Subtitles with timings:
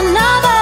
[0.00, 0.57] another,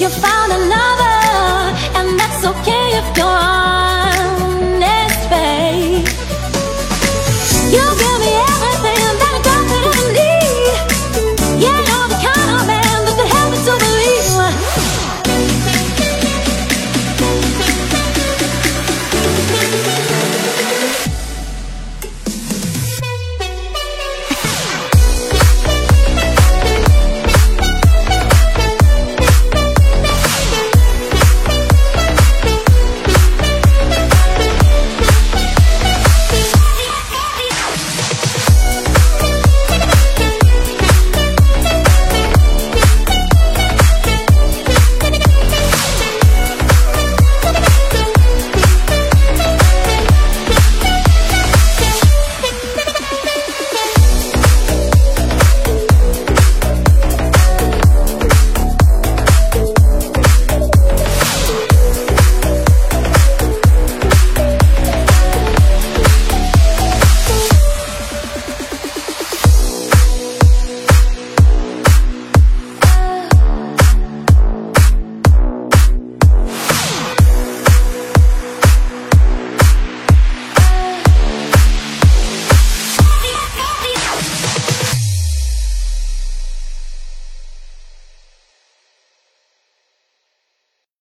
[0.00, 1.16] You found another,
[1.98, 4.49] and that's okay if you're.